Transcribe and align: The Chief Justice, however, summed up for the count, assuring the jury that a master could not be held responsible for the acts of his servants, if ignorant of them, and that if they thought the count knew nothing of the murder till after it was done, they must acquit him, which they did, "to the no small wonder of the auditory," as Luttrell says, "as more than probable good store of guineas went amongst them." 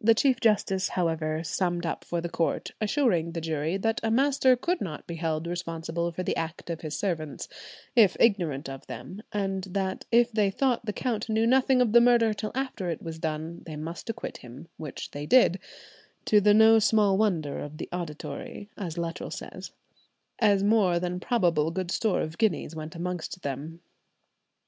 The 0.00 0.14
Chief 0.14 0.38
Justice, 0.38 0.90
however, 0.90 1.42
summed 1.42 1.84
up 1.84 2.04
for 2.04 2.20
the 2.20 2.28
count, 2.28 2.70
assuring 2.80 3.32
the 3.32 3.40
jury 3.40 3.76
that 3.76 3.98
a 4.04 4.10
master 4.12 4.54
could 4.54 4.80
not 4.80 5.04
be 5.08 5.16
held 5.16 5.48
responsible 5.48 6.12
for 6.12 6.22
the 6.22 6.36
acts 6.36 6.70
of 6.70 6.82
his 6.82 6.96
servants, 6.96 7.48
if 7.96 8.16
ignorant 8.20 8.68
of 8.68 8.86
them, 8.86 9.20
and 9.32 9.64
that 9.70 10.04
if 10.12 10.30
they 10.30 10.52
thought 10.52 10.86
the 10.86 10.92
count 10.92 11.28
knew 11.28 11.44
nothing 11.44 11.80
of 11.82 11.90
the 11.90 12.00
murder 12.00 12.32
till 12.32 12.52
after 12.54 12.88
it 12.88 13.02
was 13.02 13.18
done, 13.18 13.64
they 13.66 13.74
must 13.74 14.08
acquit 14.08 14.36
him, 14.36 14.68
which 14.76 15.10
they 15.10 15.26
did, 15.26 15.58
"to 16.26 16.40
the 16.40 16.54
no 16.54 16.78
small 16.78 17.18
wonder 17.18 17.58
of 17.58 17.78
the 17.78 17.88
auditory," 17.92 18.70
as 18.76 18.96
Luttrell 18.96 19.32
says, 19.32 19.72
"as 20.38 20.62
more 20.62 21.00
than 21.00 21.18
probable 21.18 21.72
good 21.72 21.90
store 21.90 22.20
of 22.20 22.38
guineas 22.38 22.76
went 22.76 22.94
amongst 22.94 23.42
them." 23.42 23.80